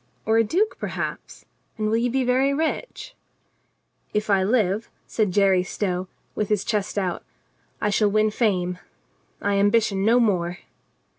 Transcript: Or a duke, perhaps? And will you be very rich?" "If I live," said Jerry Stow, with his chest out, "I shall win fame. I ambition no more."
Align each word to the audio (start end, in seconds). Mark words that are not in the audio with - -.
Or 0.25 0.39
a 0.39 0.43
duke, 0.43 0.77
perhaps? 0.79 1.45
And 1.77 1.87
will 1.87 1.95
you 1.97 2.09
be 2.09 2.23
very 2.23 2.55
rich?" 2.55 3.13
"If 4.15 4.31
I 4.31 4.41
live," 4.41 4.89
said 5.05 5.29
Jerry 5.31 5.61
Stow, 5.61 6.07
with 6.33 6.49
his 6.49 6.63
chest 6.63 6.97
out, 6.97 7.23
"I 7.79 7.91
shall 7.91 8.09
win 8.09 8.31
fame. 8.31 8.79
I 9.43 9.57
ambition 9.59 10.03
no 10.03 10.19
more." 10.19 10.57